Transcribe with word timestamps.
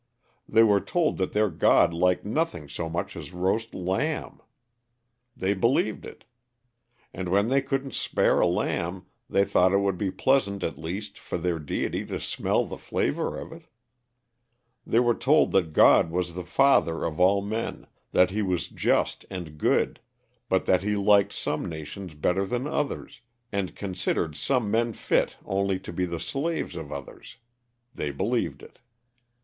They 0.49 0.63
were 0.63 0.81
told 0.81 1.17
that 1.17 1.33
their 1.33 1.51
God 1.51 1.93
liked 1.93 2.25
nothing 2.25 2.67
so 2.67 2.89
much 2.89 3.15
as 3.15 3.33
roast 3.33 3.75
lamb. 3.75 4.41
They 5.37 5.53
believed 5.53 6.05
it. 6.07 6.25
And 7.13 7.29
when 7.29 7.49
they 7.49 7.61
couldn't 7.61 7.93
spare 7.93 8.39
a 8.39 8.47
lamb, 8.47 9.05
they 9.29 9.45
thought 9.45 9.73
it 9.73 9.77
would 9.79 9.99
be 9.99 10.09
pleasant 10.09 10.63
at 10.63 10.79
least 10.79 11.19
for 11.19 11.37
their 11.37 11.59
deity 11.59 12.03
to 12.07 12.19
smell 12.19 12.65
the 12.65 12.79
flavor 12.79 13.37
of 13.39 13.51
it. 13.53 13.65
They 14.87 14.99
were 14.99 15.13
told 15.13 15.51
that 15.51 15.71
God 15.71 16.09
was 16.09 16.33
the 16.33 16.45
father 16.45 17.03
of 17.03 17.19
all 17.19 17.43
men; 17.43 17.85
that 18.11 18.31
he 18.31 18.41
was 18.41 18.69
just 18.69 19.23
and 19.29 19.55
good; 19.59 19.99
but 20.49 20.65
that 20.65 20.81
he 20.81 20.95
liked 20.95 21.31
some 21.33 21.69
nations 21.69 22.15
better 22.15 22.43
than 22.47 22.65
others; 22.65 23.21
and 23.51 23.75
considered 23.75 24.35
some 24.35 24.71
men 24.71 24.93
fit 24.93 25.37
only 25.45 25.77
to 25.81 25.93
be 25.93 26.05
the 26.05 26.19
slaves 26.19 26.75
of 26.75 26.91
others. 26.91 27.37
They 27.93 28.09
believed 28.09 28.63
it. 28.63 28.79